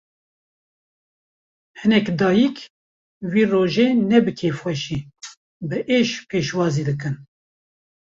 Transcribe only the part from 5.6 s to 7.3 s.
bi êş pêşwazî dikin